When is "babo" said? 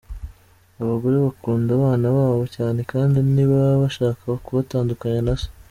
2.15-2.43